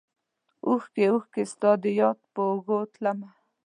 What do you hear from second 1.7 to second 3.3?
دیاد په اوږو تلمه